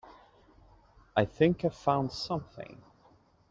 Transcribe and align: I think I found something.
I 1.15 1.25
think 1.25 1.63
I 1.63 1.69
found 1.69 2.11
something. 2.11 2.81